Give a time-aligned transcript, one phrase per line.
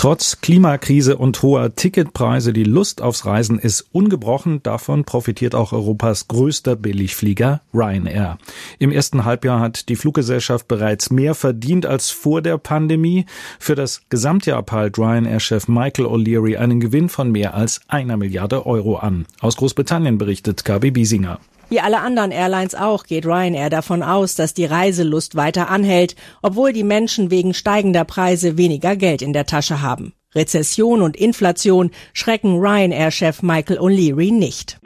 [0.00, 4.62] Trotz Klimakrise und hoher Ticketpreise, die Lust aufs Reisen ist ungebrochen.
[4.62, 8.38] Davon profitiert auch Europas größter Billigflieger Ryanair.
[8.78, 13.26] Im ersten Halbjahr hat die Fluggesellschaft bereits mehr verdient als vor der Pandemie.
[13.58, 18.96] Für das Gesamtjahr peilt Ryanair-Chef Michael O'Leary einen Gewinn von mehr als einer Milliarde Euro
[18.96, 19.26] an.
[19.40, 21.40] Aus Großbritannien berichtet Gabi Biesinger.
[21.70, 26.72] Wie alle anderen Airlines auch geht Ryanair davon aus, dass die Reiselust weiter anhält, obwohl
[26.72, 30.12] die Menschen wegen steigender Preise weniger Geld in der Tasche haben.
[30.34, 34.80] Rezession und Inflation schrecken Ryanair-Chef Michael O'Leary nicht.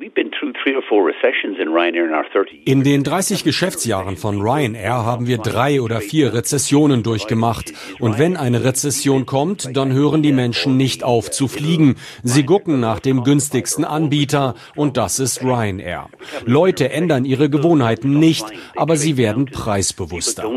[2.64, 7.72] In den 30 Geschäftsjahren von Ryanair haben wir drei oder vier Rezessionen durchgemacht.
[7.98, 11.96] Und wenn eine Rezession kommt, dann hören die Menschen nicht auf zu fliegen.
[12.22, 16.08] Sie gucken nach dem günstigsten Anbieter und das ist Ryanair.
[16.46, 20.48] Leute ändern ihre Gewohnheiten nicht, aber sie werden preisbewusster.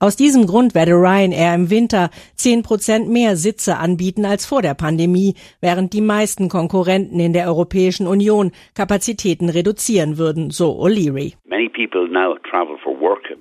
[0.00, 4.74] Aus diesem Grund werde Ryanair im Winter 10 Prozent mehr Sitze anbieten als vor der
[4.74, 7.69] Pandemie, während die meisten Konkurrenten in der Europäischen
[8.06, 11.34] Union Kapazitäten reduzieren würden, so O'Leary.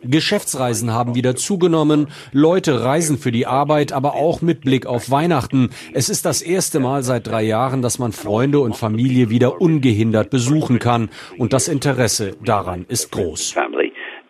[0.04, 2.08] Geschäftsreisen haben wieder zugenommen.
[2.32, 5.70] Leute reisen für die Arbeit, aber auch mit Blick auf Weihnachten.
[5.94, 10.30] Es ist das erste Mal seit drei Jahren, dass man Freunde und Familie wieder ungehindert
[10.30, 11.10] besuchen kann.
[11.38, 13.56] Und das Interesse daran ist groß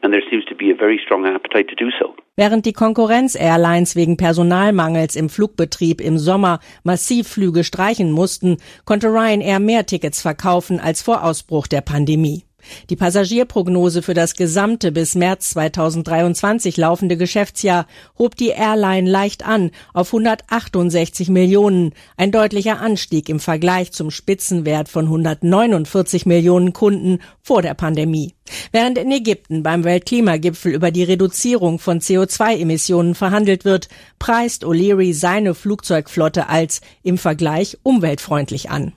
[0.02, 2.14] and there seems to be a very strong appetite to do so.
[2.36, 9.60] Während die Konkurrenz-Airlines wegen Personalmangels im Flugbetrieb im Sommer massiv Flüge streichen mussten, konnte Ryanair
[9.60, 12.44] mehr Tickets verkaufen als vor Ausbruch der Pandemie.
[12.90, 19.72] Die Passagierprognose für das gesamte bis März 2023 laufende Geschäftsjahr hob die Airline leicht an
[19.94, 27.62] auf 168 Millionen, ein deutlicher Anstieg im Vergleich zum Spitzenwert von 149 Millionen Kunden vor
[27.62, 28.34] der Pandemie.
[28.72, 35.54] Während in Ägypten beim Weltklimagipfel über die Reduzierung von CO2-Emissionen verhandelt wird, preist O'Leary seine
[35.54, 38.94] Flugzeugflotte als im Vergleich umweltfreundlich an.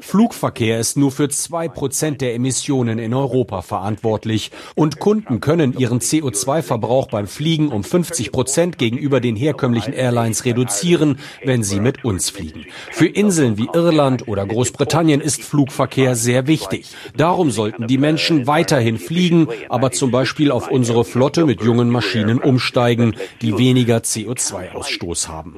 [0.00, 6.00] Flugverkehr ist nur für zwei Prozent der Emissionen in Europa verantwortlich und Kunden können ihren
[6.00, 12.30] CO2-Verbrauch beim Fliegen um 50 Prozent gegenüber den herkömmlichen Airlines reduzieren, wenn sie mit uns
[12.30, 12.66] fliegen.
[12.90, 16.94] Für Inseln wie Irland oder Großbritannien ist Flugverkehr sehr wichtig.
[17.16, 22.38] Darum sollten die Menschen weiterhin fliegen, aber zum Beispiel auf unsere Flotte mit jungen Maschinen
[22.38, 25.54] umsteigen, die weniger CO2-Ausstoß haben.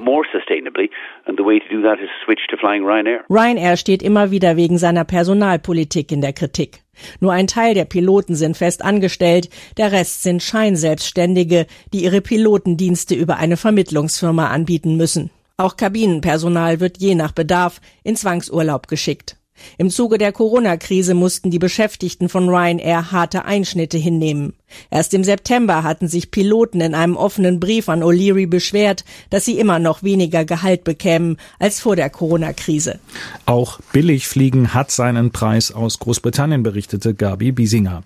[3.29, 6.81] Ryanair steht immer wieder wegen seiner Personalpolitik in der Kritik.
[7.19, 13.13] Nur ein Teil der Piloten sind fest angestellt, der Rest sind Scheinselbstständige, die ihre Pilotendienste
[13.13, 15.29] über eine Vermittlungsfirma anbieten müssen.
[15.57, 19.36] Auch Kabinenpersonal wird je nach Bedarf in Zwangsurlaub geschickt.
[19.77, 24.53] Im Zuge der Corona-Krise mussten die Beschäftigten von Ryanair harte Einschnitte hinnehmen.
[24.89, 29.59] Erst im September hatten sich Piloten in einem offenen Brief an O'Leary beschwert, dass sie
[29.59, 32.99] immer noch weniger Gehalt bekämen als vor der Corona-Krise.
[33.45, 38.03] Auch Billigfliegen hat seinen Preis aus Großbritannien, berichtete Gabi Biesinger.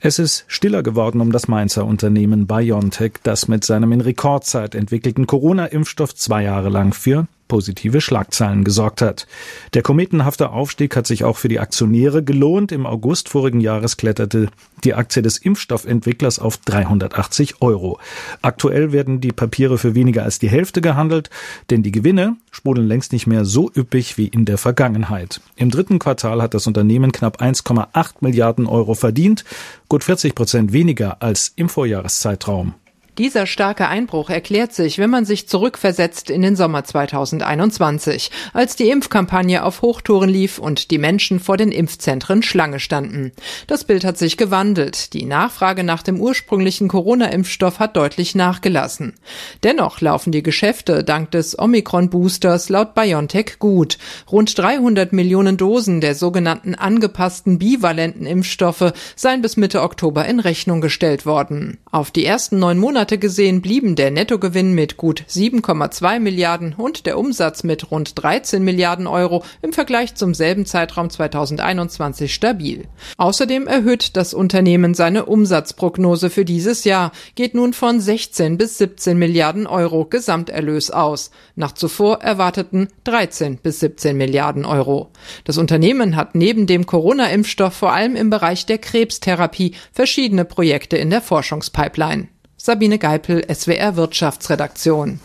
[0.00, 5.26] Es ist stiller geworden um das Mainzer Unternehmen BioNTech, das mit seinem in Rekordzeit entwickelten
[5.26, 9.26] Corona-Impfstoff zwei Jahre lang für positive Schlagzeilen gesorgt hat.
[9.74, 12.72] Der kometenhafte Aufstieg hat sich auch für die Aktionäre gelohnt.
[12.72, 14.48] Im August vorigen Jahres kletterte
[14.84, 17.98] die Aktie des Impfstoffentwicklers auf 380 Euro.
[18.42, 21.30] Aktuell werden die Papiere für weniger als die Hälfte gehandelt,
[21.70, 25.40] denn die Gewinne sprudeln längst nicht mehr so üppig wie in der Vergangenheit.
[25.56, 29.44] Im dritten Quartal hat das Unternehmen knapp 1,8 Milliarden Euro verdient,
[29.88, 32.74] gut 40 Prozent weniger als im Vorjahreszeitraum.
[33.18, 38.90] Dieser starke Einbruch erklärt sich, wenn man sich zurückversetzt in den Sommer 2021, als die
[38.90, 43.32] Impfkampagne auf Hochtouren lief und die Menschen vor den Impfzentren Schlange standen.
[43.68, 45.14] Das Bild hat sich gewandelt.
[45.14, 49.14] Die Nachfrage nach dem ursprünglichen Corona-Impfstoff hat deutlich nachgelassen.
[49.62, 53.96] Dennoch laufen die Geschäfte dank des Omikron-Boosters laut BioNTech gut.
[54.30, 60.82] Rund 300 Millionen Dosen der sogenannten angepassten bivalenten Impfstoffe seien bis Mitte Oktober in Rechnung
[60.82, 61.78] gestellt worden.
[61.90, 67.06] Auf die ersten neun Monate Monate gesehen blieben der Nettogewinn mit gut 7,2 Milliarden und
[67.06, 72.88] der Umsatz mit rund 13 Milliarden Euro im Vergleich zum selben Zeitraum 2021 stabil.
[73.16, 79.16] Außerdem erhöht das Unternehmen seine Umsatzprognose für dieses Jahr, geht nun von 16 bis 17
[79.16, 85.12] Milliarden Euro Gesamterlös aus, nach zuvor erwarteten 13 bis 17 Milliarden Euro.
[85.44, 91.10] Das Unternehmen hat neben dem Corona-Impfstoff vor allem im Bereich der Krebstherapie verschiedene Projekte in
[91.10, 92.30] der Forschungspipeline.
[92.66, 95.20] Sabine Geipel, SWR Wirtschaftsredaktion.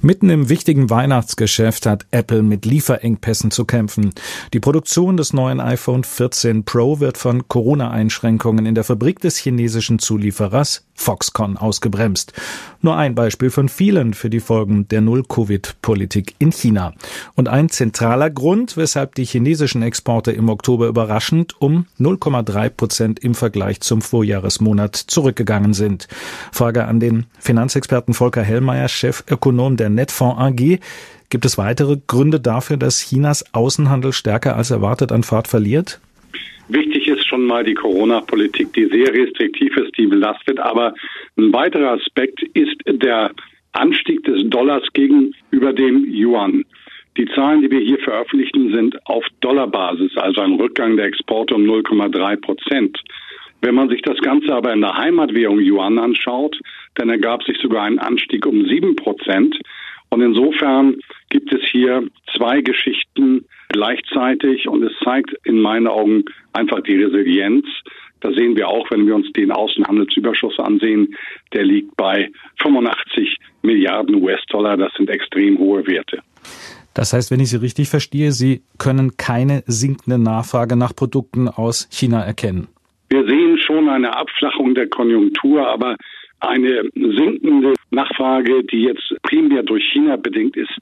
[0.00, 4.12] Mitten im wichtigen Weihnachtsgeschäft hat Apple mit Lieferengpässen zu kämpfen.
[4.52, 9.98] Die Produktion des neuen iPhone 14 Pro wird von Corona-Einschränkungen in der Fabrik des chinesischen
[9.98, 12.32] Zulieferers Foxconn ausgebremst.
[12.80, 16.94] Nur ein Beispiel von vielen für die Folgen der Null-Covid-Politik in China.
[17.34, 23.34] Und ein zentraler Grund, weshalb die chinesischen Exporte im Oktober überraschend um 0,3 Prozent im
[23.34, 26.08] Vergleich zum Vorjahresmonat zurückgegangen sind.
[26.52, 30.78] Frage an den Finanzexperten Volker Hellmeier, Chefökonom der Netfonds AG.
[31.30, 36.00] Gibt es weitere Gründe dafür, dass Chinas Außenhandel stärker als erwartet an Fahrt verliert?
[36.68, 40.58] Wichtig ist schon mal die Corona-Politik, die sehr restriktiv ist, die belastet.
[40.58, 40.94] Aber
[41.36, 43.32] ein weiterer Aspekt ist der
[43.72, 46.64] Anstieg des Dollars gegenüber dem Yuan.
[47.16, 51.62] Die Zahlen, die wir hier veröffentlichen, sind auf Dollarbasis, also ein Rückgang der Exporte um
[51.62, 52.98] 0,3 Prozent.
[53.60, 56.58] Wenn man sich das Ganze aber in der Heimatwährung Yuan anschaut,
[56.96, 59.58] dann ergab sich sogar ein Anstieg um sieben Prozent.
[60.10, 60.96] Und insofern
[61.30, 62.06] gibt es hier
[62.36, 67.66] zwei Geschichten gleichzeitig und es zeigt in meinen Augen einfach die Resilienz.
[68.20, 71.14] Das sehen wir auch, wenn wir uns den Außenhandelsüberschuss ansehen.
[71.52, 72.30] Der liegt bei
[72.62, 74.76] 85 Milliarden US-Dollar.
[74.76, 76.22] Das sind extrem hohe Werte.
[76.94, 81.88] Das heißt, wenn ich Sie richtig verstehe, Sie können keine sinkende Nachfrage nach Produkten aus
[81.90, 82.68] China erkennen.
[83.10, 85.96] Wir sehen schon eine Abflachung der Konjunktur, aber
[86.48, 90.72] eine sinkende Nachfrage, die jetzt primär durch China bedingt ist,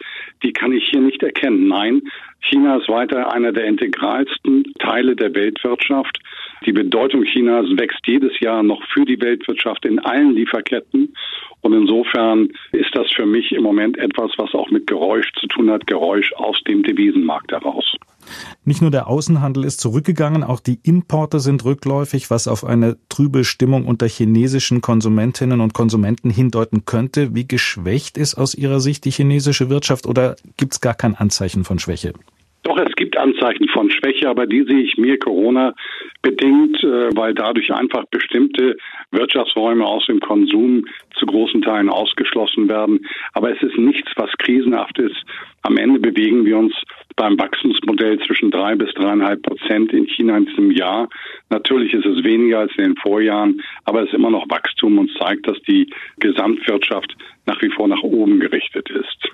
[0.42, 1.68] die kann ich hier nicht erkennen.
[1.68, 2.02] Nein,
[2.40, 6.18] China ist weiter einer der integralsten Teile der Weltwirtschaft.
[6.66, 11.14] Die Bedeutung Chinas wächst jedes Jahr noch für die Weltwirtschaft in allen Lieferketten.
[11.60, 15.70] Und insofern ist das für mich im Moment etwas, was auch mit Geräusch zu tun
[15.70, 17.96] hat, Geräusch aus dem Devisenmarkt heraus.
[18.64, 23.44] Nicht nur der Außenhandel ist zurückgegangen, auch die Importe sind rückläufig, was auf eine trübe
[23.44, 27.34] Stimmung unter chinesischen Konsumentinnen und Konsumenten hindeuten könnte.
[27.34, 31.64] Wie geschwächt ist aus Ihrer Sicht die chinesische Wirtschaft oder gibt es gar kein Anzeichen
[31.64, 32.12] von Schwäche?
[32.64, 35.74] Doch, es gibt Anzeichen von Schwäche, aber die sehe ich mir Corona
[36.22, 38.76] bedingt, äh, weil dadurch einfach bestimmte
[39.10, 40.86] Wirtschaftsräume aus dem Konsum
[41.16, 43.04] zu großen Teilen ausgeschlossen werden.
[43.32, 45.24] Aber es ist nichts, was krisenhaft ist.
[45.62, 46.74] Am Ende bewegen wir uns
[47.16, 51.08] beim Wachstumsmodell zwischen drei bis dreieinhalb Prozent in China in diesem Jahr.
[51.50, 55.10] Natürlich ist es weniger als in den Vorjahren, aber es ist immer noch Wachstum und
[55.18, 55.88] zeigt, dass die
[56.18, 57.16] Gesamtwirtschaft
[57.46, 59.32] nach wie vor nach oben gerichtet ist.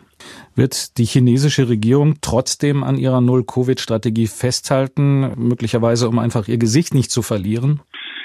[0.55, 7.11] Wird die chinesische Regierung trotzdem an ihrer Null-Covid-Strategie festhalten, möglicherweise um einfach ihr Gesicht nicht
[7.11, 7.81] zu verlieren?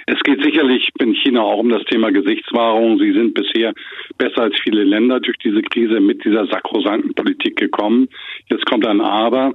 [0.07, 0.42] Es geht
[1.33, 2.99] China auch um das Thema Gesichtswahrung.
[2.99, 3.73] Sie sind bisher
[4.17, 8.07] besser als viele Länder durch diese Krise mit dieser sakrosanten Politik gekommen.
[8.49, 9.53] Jetzt kommt ein Aber,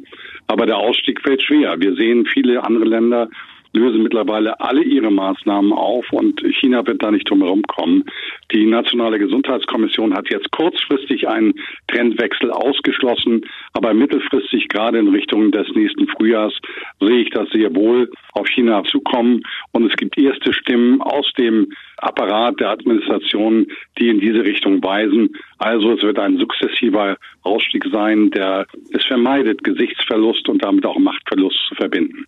[0.49, 1.77] aber der Ausstieg fällt schwer.
[1.79, 3.29] Wir sehen viele andere Länder
[3.73, 8.05] lösen mittlerweile alle ihre Maßnahmen auf und China wird da nicht drum herum kommen.
[8.53, 11.55] Die Nationale Gesundheitskommission hat jetzt kurzfristig einen
[11.89, 16.55] Trendwechsel ausgeschlossen, aber mittelfristig, gerade in Richtung des nächsten Frühjahrs,
[17.01, 19.43] sehe ich das sehr wohl auf China zukommen.
[19.73, 23.67] Und es gibt erste Stimmen aus dem Apparat der Administration,
[23.99, 25.37] die in diese Richtung weisen.
[25.59, 31.59] Also es wird ein sukzessiver Ausstieg sein, der es vermeidet, Gesichtsverlust und damit auch Machtverlust
[31.69, 32.25] zu verbinden.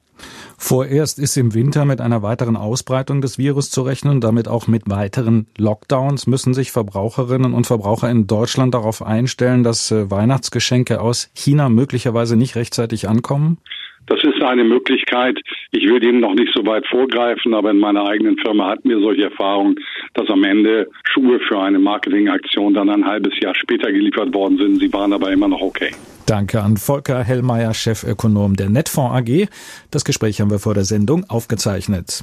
[0.59, 4.91] Vorerst ist im Winter mit einer weiteren Ausbreitung des Virus zu rechnen, damit auch mit
[4.91, 6.27] weiteren Lockdowns.
[6.27, 12.37] Müssen sich Verbraucherinnen und Verbraucher in Deutschland darauf einstellen, dass äh, Weihnachtsgeschenke aus China möglicherweise
[12.37, 13.59] nicht rechtzeitig ankommen?
[14.07, 15.39] Das ist eine Möglichkeit.
[15.71, 19.01] Ich will dem noch nicht so weit vorgreifen, aber in meiner eigenen Firma hatten wir
[19.01, 19.77] solche Erfahrungen,
[20.15, 24.81] dass am Ende Schuhe für eine Marketingaktion dann ein halbes Jahr später geliefert worden sind.
[24.81, 25.91] Sie waren aber immer noch okay.
[26.31, 29.49] Danke an Volker Hellmeier, Chefökonom der Netfonds AG.
[29.91, 32.23] Das Gespräch haben wir vor der Sendung aufgezeichnet.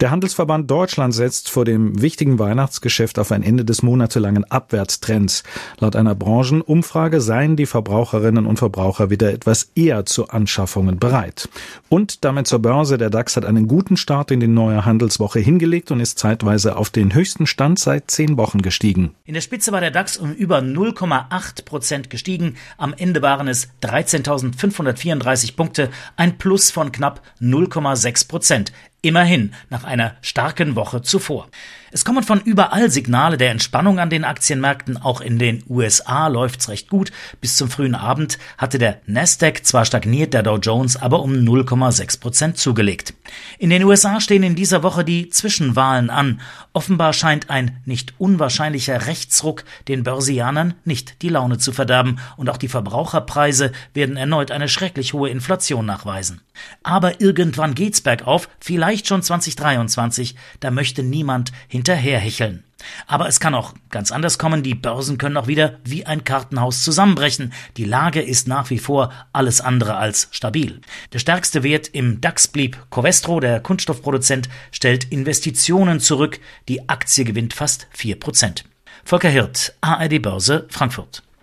[0.00, 5.42] Der Handelsverband Deutschland setzt vor dem wichtigen Weihnachtsgeschäft auf ein Ende des monatelangen Abwärtstrends.
[5.80, 11.41] Laut einer Branchenumfrage seien die Verbraucherinnen und Verbraucher wieder etwas eher zu Anschaffungen bereit.
[11.88, 12.96] Und damit zur Börse.
[12.96, 16.90] Der DAX hat einen guten Start in die neue Handelswoche hingelegt und ist zeitweise auf
[16.90, 19.14] den höchsten Stand seit zehn Wochen gestiegen.
[19.24, 22.54] In der Spitze war der DAX um über 0,8 Prozent gestiegen.
[22.78, 28.72] Am Ende war waren es 13.534 Punkte, ein Plus von knapp 0,6 Prozent.
[29.04, 31.48] Immerhin nach einer starken Woche zuvor.
[31.94, 34.96] Es kommen von überall Signale der Entspannung an den Aktienmärkten.
[34.96, 37.12] Auch in den USA läuft's recht gut.
[37.40, 42.20] Bis zum frühen Abend hatte der Nasdaq zwar stagniert, der Dow Jones aber um 0,6
[42.20, 43.12] Prozent zugelegt.
[43.58, 46.40] In den USA stehen in dieser Woche die Zwischenwahlen an.
[46.72, 52.56] Offenbar scheint ein nicht unwahrscheinlicher Rechtsruck den Börsianern nicht die Laune zu verderben und auch
[52.56, 56.40] die Verbraucherpreise werden erneut eine schrecklich hohe Inflation nachweisen.
[56.82, 62.64] Aber irgendwann geht's bergauf, vielleicht schon 2023, da möchte niemand hinterherhecheln.
[63.06, 64.62] Aber es kann auch ganz anders kommen.
[64.62, 67.52] Die Börsen können auch wieder wie ein Kartenhaus zusammenbrechen.
[67.76, 70.80] Die Lage ist nach wie vor alles andere als stabil.
[71.12, 73.40] Der stärkste Wert im DAX blieb Covestro.
[73.40, 76.40] Der Kunststoffproduzent stellt Investitionen zurück.
[76.68, 78.64] Die Aktie gewinnt fast vier Prozent.
[79.04, 81.22] Volker Hirt, ARD Börse, Frankfurt.